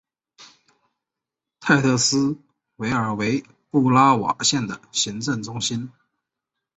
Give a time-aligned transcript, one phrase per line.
[1.59, 2.35] 泰特斯
[2.77, 5.91] 维尔为布拉瓦县的行政中心。